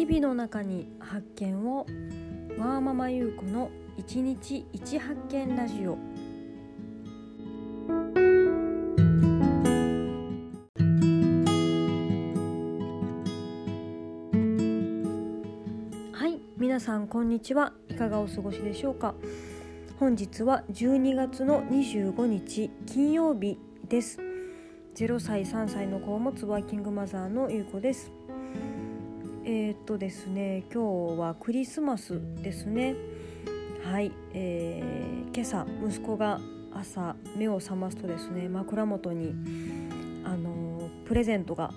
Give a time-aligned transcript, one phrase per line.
[0.00, 1.84] 日々の中に発見を
[2.56, 5.98] ワーママ優子の一日一発見ラジオ。
[16.14, 17.74] はい皆さんこんにちは。
[17.90, 19.14] いかがお過ごしでしょうか。
[19.98, 24.18] 本日は12月の25日金曜日です。
[24.94, 28.10] 0歳3歳の子を持つワーキングマザーのゆうこです。
[29.52, 32.94] えー、っとですね今日はクリスマスですね。
[33.82, 36.38] はい、えー、今朝息子が
[36.72, 39.34] 朝目を覚ますとですね枕元に
[40.22, 41.72] あのプレゼントが、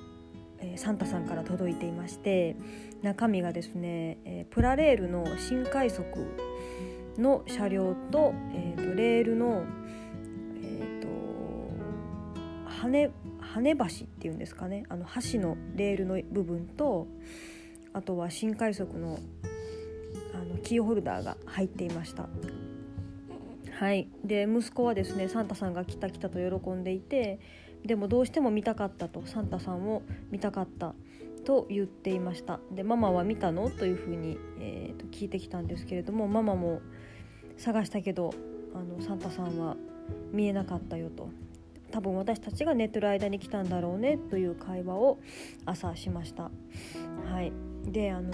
[0.59, 2.55] えー、サンタさんから届いていまして
[3.01, 6.05] 中身がですね、えー、プラレールの新快速
[7.17, 9.63] の車両と,、えーと、レールの、
[10.61, 11.07] えーと、
[12.67, 17.07] と羽羽橋っていうんですかねあの橋のレールの部分と
[17.93, 19.19] あとは新快速の
[20.33, 22.27] あのキーホルダーが入っていました。
[23.71, 24.09] はい。
[24.23, 27.39] で息子はですねサンタさんが来た来たと喜んでいて
[27.85, 30.95] でもどうしても見たかったとサンタさんを見たかった
[31.45, 32.59] と言っていました。
[32.71, 33.69] でママは見たの？
[33.69, 36.81] というふうに、えー、と聞いてきたんですけれどもママも
[37.57, 38.33] 探したけど
[38.73, 39.75] あのサンタさんは
[40.31, 41.29] 見えなかったよと。
[41.91, 45.19] 多分私たちが寝てる間に来たんだろうねという会話を
[45.65, 46.49] 朝しました。
[47.25, 47.51] はい。
[47.91, 48.31] であの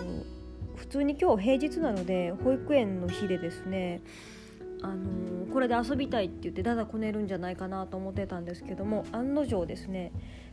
[0.75, 4.01] 普通に今日平日なので保育園の日でですね
[4.81, 10.11] あのこれで遊びたいって言ってだだこねるんじゃないかなと思ってたんですけども案の定ですね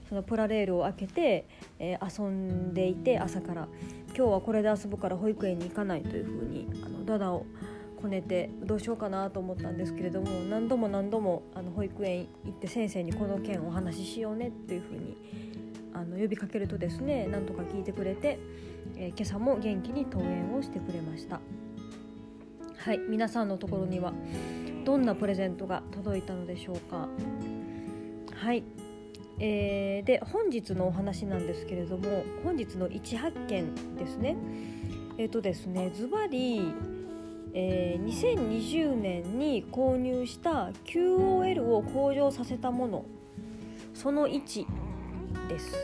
[0.09, 3.69] そのプラレールを開けて、えー、遊んでいて朝から。
[4.17, 7.45] 今日はこれで遊ぶから保育園に行かないというふうにあのダダを
[8.01, 15.19] こねてどうしようかなと思ったんですけれども何度も何度もあの保育園行って先生にこの件お話ししようねっていうふうに
[15.97, 18.39] あの呼びかけるとですねなんとか聞いてくれて、
[18.97, 21.41] えー、今朝も元気に登園をしてくれました。
[22.77, 24.12] はい皆さんのところには
[24.85, 27.09] どんなプレゼントが届いたのでしょうか。
[28.35, 28.62] はい
[29.39, 34.37] えー、で本日のお話なんですけれども本日の一発見ですね。
[35.17, 36.75] えっ、ー、とですねズバリ
[37.59, 43.06] えー、2020年に購入した QOL を向上させたもの。
[43.95, 44.67] その1
[45.49, 45.77] です。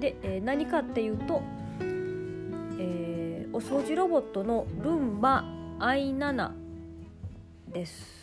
[0.00, 1.42] で、えー、何かっていうと、
[2.78, 5.44] えー、お掃除ロボットのルンバ
[5.78, 6.50] i7
[7.72, 8.16] です。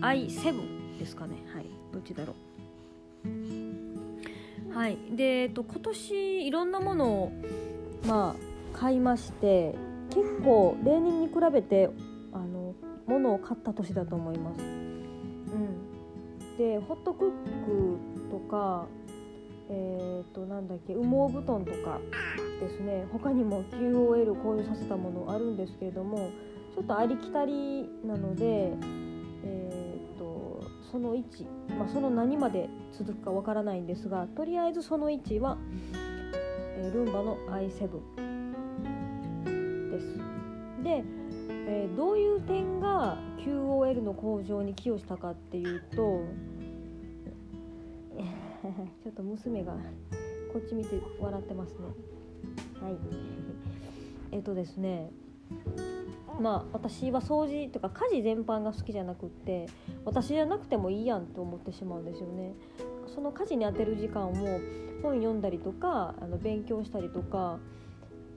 [0.00, 1.36] i7 ですかね。
[1.54, 1.66] はい。
[1.92, 2.34] どっちだろ
[3.24, 4.74] う。
[4.74, 4.98] はい。
[5.10, 7.32] で、えっと、今年いろんなものを
[8.06, 8.34] ま
[8.74, 9.74] あ買いまして
[10.10, 11.90] 結構例年に比べて
[12.32, 12.74] あの
[13.06, 14.60] 物を買った年だと思います。
[14.60, 17.28] うん、でホットクッ
[17.66, 17.98] ク
[18.30, 18.86] とか
[19.70, 22.00] えーと、なんだっけ羽毛布団とか
[22.60, 23.06] ですね。
[23.12, 26.30] 他にも QOL 購入させたものあるんですけれども
[26.74, 28.72] ちょっとありきたりなので、
[29.44, 31.22] えーと、その1、
[31.76, 35.58] まあ、その何まで続くかわからないんですがとりあえずその1は、
[36.78, 38.32] えー、ルンバの i7
[40.82, 41.04] で、
[41.68, 46.22] えー、どういう点が QOL の向上に寄与したかっていうと
[49.02, 49.72] ちょっと娘が
[50.52, 51.78] こっち見て笑ってますね。
[52.80, 52.96] はい。
[54.32, 55.10] えっとですね
[56.40, 59.66] まあ私は掃除とか家事全般が好きじゃなくって
[60.04, 62.54] 私じゃなくてもいいやんと思ってしまうんですよね。
[63.06, 64.34] その家事に充てる時間を
[65.02, 67.58] 本読んだりとかあの勉強したりとか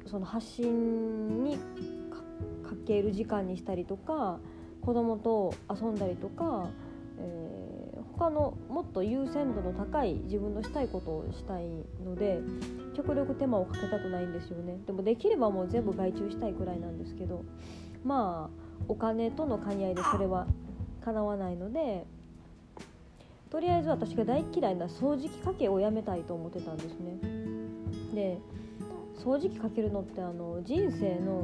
[0.05, 4.39] その発信にかける時間にしたりとか
[4.81, 6.69] 子供と遊んだりとか、
[7.17, 7.74] え、
[8.17, 11.65] 他のもっと優先度の高い自分のしたいことをしたい
[12.03, 12.39] ので
[12.95, 14.77] 極力手間をかけたくないんですよね。
[14.85, 17.43] でもできればもう全部外注したいくらいなんですけど
[18.03, 20.47] まあお金との兼ね合いでそれは
[21.03, 22.05] 叶わないので
[23.49, 27.17] とりあえず私が大嫌いな掃除機かけをやめたいと思ってたんですね。
[28.13, 28.39] で
[29.17, 31.43] 掃除機かけるのってあの人生の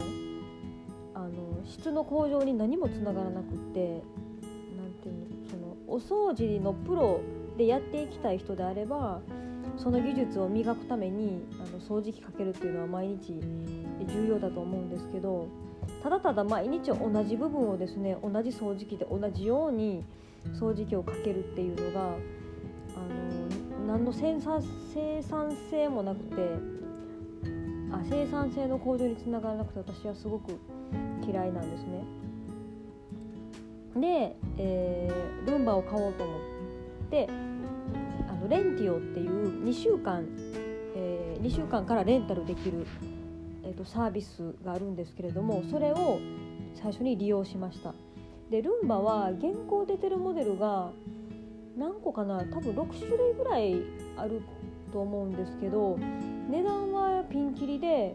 [1.13, 1.29] あの
[1.65, 4.01] 質の向上に何もつながらなくって
[5.91, 7.19] お掃除のプロ
[7.57, 9.19] でやっていきたい人であれば
[9.77, 13.33] その技術を磨くためにあの掃除機かけるっていうのは毎日
[14.07, 15.47] 重要だと思うんですけど
[16.01, 20.03] ただただ毎日同じ部分をですね同じ掃除機で同じように
[20.53, 22.13] 掃除機をかけるっていうのがあ
[23.83, 24.61] の何の生産
[25.69, 26.35] 性もなくて
[27.91, 30.57] あ生産性の向上につながらなくて私はすごく
[31.27, 32.20] 嫌いなんですね。
[33.95, 37.27] で、えー、ルンバを買おうと思って
[38.29, 40.25] あのレンティオっていう2週間、
[40.95, 42.85] えー、2週間からレンタルできる
[43.63, 46.19] えーと、サービスがあるんですけれどもそれを
[46.75, 47.93] 最初に利用しました。
[48.49, 50.91] でルンバは現行出てるモデルが
[51.77, 53.81] 何個かな多分6種類ぐらい
[54.17, 54.41] ある
[54.91, 55.97] と思うんですけど
[56.49, 58.13] 値段はピンキリで、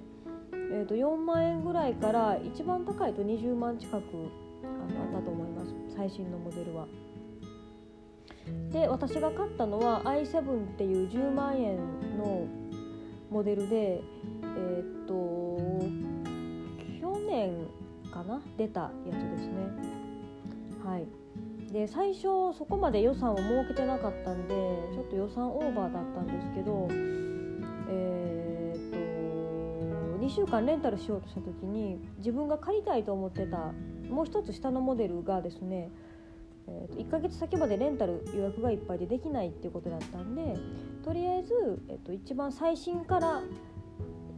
[0.52, 5.55] えー、と4万円ぐらいから一番高いと20万近くあのあったと思います。
[5.96, 6.86] 最新のモデルは。
[8.70, 11.76] で私が買ったのは i7 っていう10万円
[12.16, 12.46] の
[13.30, 14.02] モデルで
[14.56, 15.16] えー、っと
[17.00, 17.66] 去年
[18.12, 18.40] かな？
[18.56, 19.54] 出たやつですね。
[20.84, 21.06] はい。
[21.72, 22.22] で最初
[22.56, 24.54] そこまで予算を設けてなかったんで
[24.94, 26.88] ちょっと予算オーバーだったんですけど
[27.90, 33.72] えー、っと2週間レンタルしようとした時に自分が借りたいと思ってた
[34.10, 35.90] もう一つ下のモデルがですね
[36.68, 40.56] えー、と1ヶ月先までレンタル予約がいっぱいでできないっていうことだったんで
[41.04, 43.42] とりあえず、えー、と一番最新から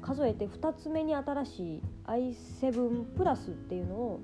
[0.03, 4.21] 数えて2つ目に新しい i7 プラスっていうのを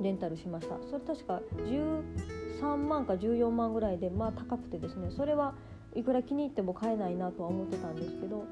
[0.00, 0.76] レンタルしました。
[0.90, 5.54] それ確か13万か14万ぐらいでまあ高くてですねそれは
[5.94, 8.44] いくら気に入っても買えないなとは思ってたんですけど、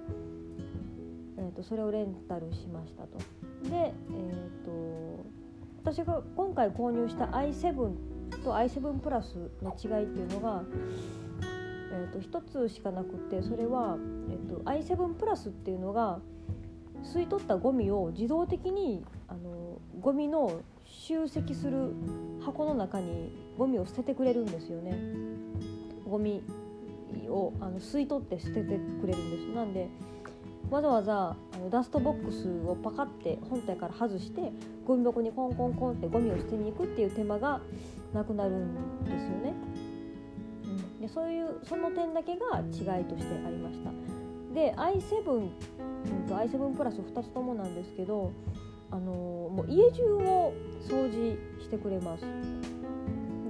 [1.36, 3.18] えー、とそれをレンタルしましたと。
[3.68, 5.03] でえっ、ー、と
[5.84, 7.94] 私が今回購入した i7
[8.42, 10.62] と i7 プラスの違いっていうのが
[11.94, 13.96] えーと、1つしかなくてそれは、
[14.28, 16.18] えーと、i7 プラスっていうのが
[17.04, 21.92] 吸い取ったゴミを自動的にあのゴミの集積する
[22.44, 24.98] 箱の中にゴミを捨ててくれるんですよね。
[26.08, 26.42] ゴミ
[27.28, 29.88] をあの吸い取って捨ててくれるんですなんで
[30.70, 34.52] わざわざあのダストボックスをパカって本体から外して
[34.86, 37.60] ゴミ箱にコンコンコンってゴミを捨てに行くっていう手間が
[38.12, 39.54] なくなるんですよね。
[41.00, 43.90] でそういうその点だけが違いとしてありました。
[44.54, 45.24] で i7
[46.28, 48.32] と i7 プラス2つともなんですけど
[48.90, 50.52] あのもう家中を
[50.88, 52.24] 掃除してくれます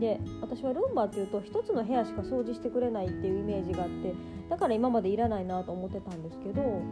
[0.04, 4.12] で私はルンバっていうと1つの部屋しか掃除してくれないっていうイメージがあって
[4.50, 6.82] だから今までいらないなと思ってたんですけど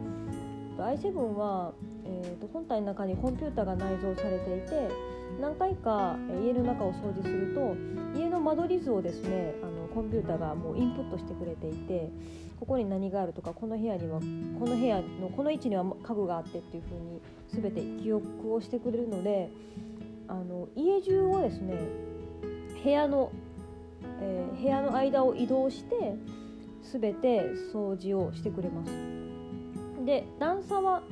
[0.78, 1.74] i7 は、
[2.06, 4.88] えーと、本体の中にコンピューターが内蔵されていて
[5.40, 7.76] 何回か家の中を掃除すると
[8.18, 12.08] 家の間取り図をですねあのコンピューターがもうインプットしてくれていて
[12.58, 17.20] ここに何があるとかこの部屋にはこの部屋のこの位置には家具があってっていう風に
[17.74, 19.50] 全て記憶をしてくれるので
[20.28, 22.11] あの家中をですね
[22.82, 23.32] 部屋の、
[24.20, 26.16] えー、部屋の間を移動して
[26.92, 27.42] 全て
[27.72, 28.92] 掃除をしてくれます。
[30.04, 31.02] で段差は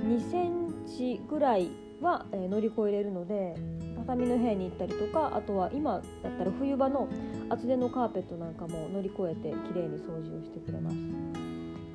[0.00, 1.70] 2センチぐらい
[2.00, 3.54] は、えー、乗り越えれるので
[3.96, 7.08] 畳の部屋に行ったりとかあとは今だったら冬場の
[7.48, 10.96] 厚手のカーペットなんかも乗り越えて綺麗に掃除をしてくれます。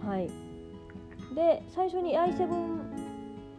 [0.05, 0.29] はい、
[1.35, 2.47] で最初に i7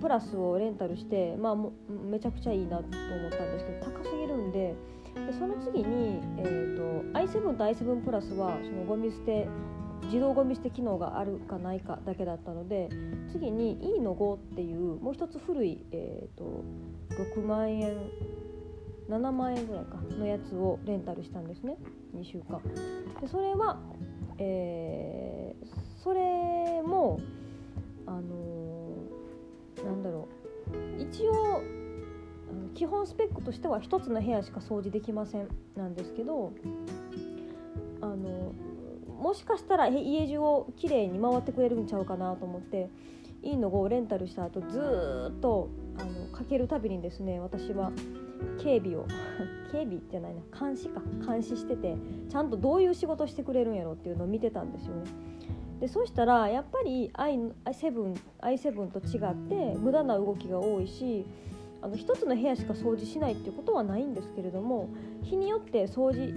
[0.00, 1.56] プラスをレンタルして、まあ、
[1.88, 4.74] めちゃくちゃいいなと思ったんですけど高すぎるんで
[5.14, 9.48] でその次に、えーと、i7 と i7 プラスはそのゴミ捨て
[10.04, 12.88] 自動ゴミ捨て機能があるかないかだけだったので
[13.30, 16.64] 次に E の5っていうもう一つ古い、えーと、
[17.36, 17.96] 6万円
[19.08, 21.76] 7万円ぐらいかのやつをレンタルしたんですね。
[22.16, 22.60] 2週間。
[23.20, 23.78] でそれは、
[24.38, 27.20] えー、それも
[28.06, 30.28] あのー、なんだろ
[30.98, 31.02] う。
[31.02, 31.62] 一応
[32.74, 36.52] 基本スペックとしては1つの部屋しか掃除できませんなんですけど
[38.00, 38.52] あの
[39.18, 42.90] もしかしたら家中をきれいに回ってくれるんちゃうかなと思って
[43.42, 45.68] いいのをレンタルした後ずっと
[45.98, 47.92] あのかけるたびにですね私は
[48.62, 49.06] 警備を
[49.70, 51.96] 警備じゃないな監視か監視してて
[52.28, 55.02] ちゃんとどういう仕事してくれるんやろっていうのを見てたんですよね。
[55.80, 57.52] でそしたらやっぱり i7,
[58.40, 61.26] i7 と違って無駄な動きが多いし
[61.82, 64.88] あの1つの部屋しか掃除しないっていうことはないんですけれども
[65.22, 66.32] 日によって掃除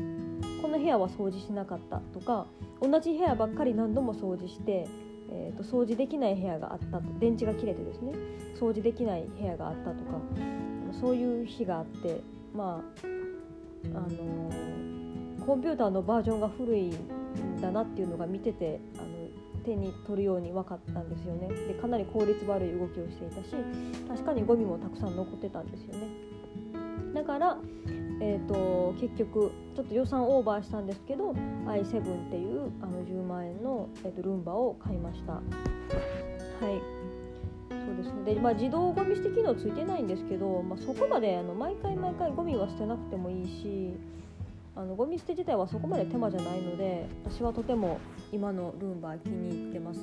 [0.61, 2.47] この部屋は掃除しなかったとか
[2.81, 4.87] 同じ部屋ばっかり何度も掃除して、
[5.31, 8.13] えーと、掃除できない部屋があったと電池が切れてですね
[8.59, 10.19] 掃除できない部屋があったとか
[10.99, 12.21] そういう日があって
[12.53, 13.07] まあ
[13.93, 19.14] あのー、コンピューターのバージョンが古いんだなっていうのが見ててあの
[19.65, 21.49] 手に取るように分かったんですよね。
[21.49, 23.55] でかなり効率悪い動きをしていたし
[24.07, 26.07] 確かにゴミもたくさん残ってたんですよね。
[27.13, 27.57] だから
[28.21, 35.33] えーと、結局ちょっと予算オーバーしたんですけど i7 っていうあの10万円の、えーと、ルンバを買いました。
[35.33, 35.43] はい。
[37.69, 38.35] そうですね。
[38.35, 43.93] で、まあ、自動ゴミ捨て機能ついてないんですけど、まあ、そこまであの毎回毎回ゴミは捨てなくてもいいし
[44.75, 47.99] あのゴミ捨て自体はそこまで手間じゃないので私はとても
[48.31, 50.01] 今のルンバ気に入ってます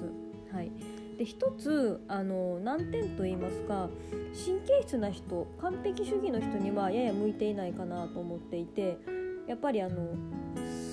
[0.52, 0.71] はい
[1.19, 3.88] で一つあの難点と言いますか
[4.33, 8.99] 神経質な人完璧主義の人にはやや向いていないかなと思っていて
[9.47, 10.14] やっぱりあの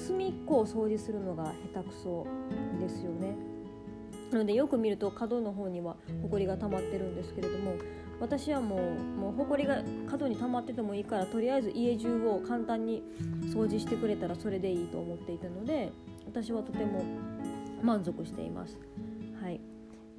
[0.05, 2.27] 隅っこを掃除するのが下手くそ
[2.79, 3.35] ですよね。
[4.31, 7.73] なのでよく見ると角の方にはほこりが溜まってるんですけれども
[8.19, 8.79] 私はもう
[9.19, 13.03] もうほこりが角に溜まっててもいいからとりあえず家中を簡単に
[13.53, 15.91] 掃除してくれたらそれでいいと思っていたので
[16.25, 17.03] 私はとても
[17.81, 18.77] 満足しています。
[19.41, 19.61] はい、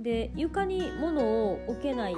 [0.00, 2.16] で床に物を置けないっ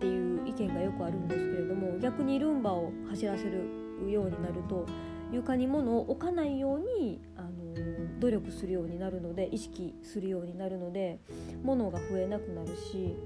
[0.00, 4.86] ていう意見がよくあるんですけれども逆にルンバを走らせるようになると
[5.32, 11.20] 床に物を置かないようにあの努力するようになるので意識するようになるので
[11.62, 13.16] 物が増えなくなるし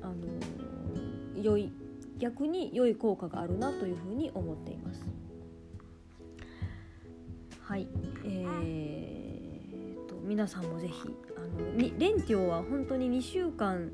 [0.00, 0.14] あの
[1.42, 1.70] 良い
[2.18, 5.02] 逆に良い効果があるなというふうに思っています。
[7.62, 7.86] はい、
[8.24, 10.94] えーと、皆さんもぜひ
[11.36, 13.90] あのレンティオは本当に2週間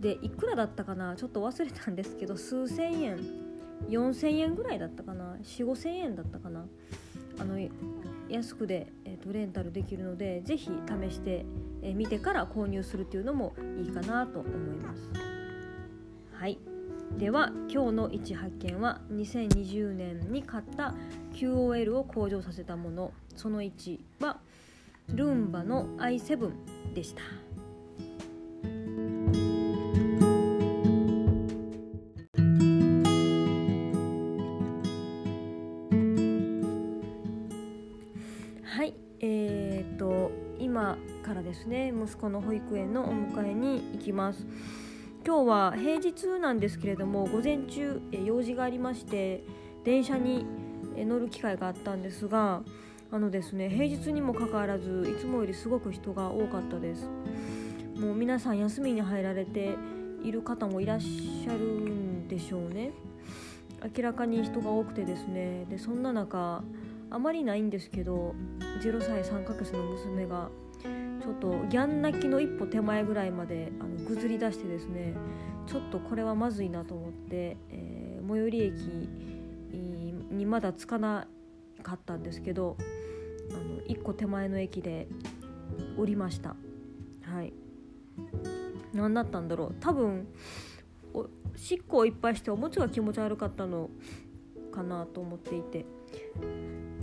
[0.00, 1.14] でいくらだったかな？
[1.16, 3.18] ちょっと忘れたんですけど数千円。
[3.88, 6.66] 4000円ぐらいだったかな？4 5千円だったかな？
[7.38, 7.56] あの
[8.28, 11.46] 安くで、えーと、レンタルできるのでぜひ試して
[11.82, 15.27] み、えー、てから購入するっていうのもいいかなと思います。
[17.16, 20.94] では今日の1発見は2020年に買った
[21.32, 24.38] QOL を向上させたものその1は
[25.08, 26.52] ルンバの i7
[26.94, 27.22] でした。
[38.64, 44.46] はいえーと、今からですね息子の保育園のお迎えに行きます
[45.26, 49.44] 今日は平日なんですけれども午前中用事がありまして
[49.84, 50.46] 電車に
[50.96, 52.62] 乗る機会があったんですが
[53.10, 57.08] あのですね平日にもかかわらずいつもよりすごく人が多かったです。
[57.98, 59.76] もう皆さん休みに入られて
[60.22, 62.92] いる方もいらっしゃるんでしょうね。
[63.96, 65.64] 明らかに人が多くてですね。
[65.70, 66.62] でそんな中
[67.10, 68.34] あまりないんですけど
[68.82, 70.50] 0歳3ヶ月の娘が
[71.20, 75.14] ちょっとギャン泣きの一歩手前ぐらいまであのぐずり出してですね
[75.66, 78.72] ちょっとこれはまずいなと思って、えー、最寄り駅
[80.30, 81.26] にまだ着かな
[81.82, 82.76] かったんですけど
[83.50, 85.08] あの1個手前の駅で
[85.98, 86.56] 降りました。
[87.22, 87.52] はい。
[88.94, 89.74] 何だったんだろう。
[89.80, 90.26] 多分
[91.12, 93.90] おしっこをいっぱいしておむつが気持ち悪かったの
[94.72, 95.84] かなと思っていて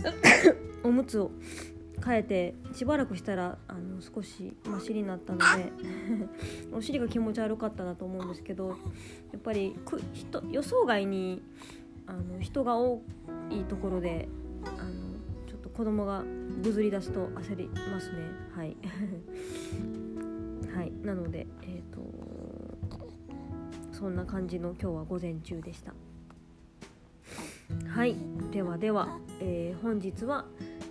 [0.82, 1.30] おむつを
[2.04, 5.72] 変えてしばらくしたらあの少しマシになったので
[6.72, 8.74] お尻が気持ち悪かったなと思うんですけどや
[9.38, 11.42] っぱりく人予想外に
[12.06, 13.02] あの人が多
[13.50, 14.28] いところで
[14.64, 16.24] あのちょっと子供が
[16.62, 18.18] ぐずり出すと焦りますね。
[18.54, 18.76] はい。
[20.74, 20.92] はい。
[21.02, 22.06] なのでえっ、ー、と
[23.92, 25.94] そんな感じの今日は午前中でした。
[27.88, 28.14] はい。
[28.52, 30.46] ではでは、えー、本日は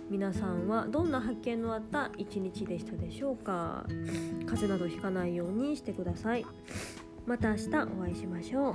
[0.08, 3.84] 皆さんはどんな発見のあった一日でしたでしょうか？
[4.46, 6.46] 風邪などひかないようにしてください。
[7.26, 8.74] また明日お会いしましょう。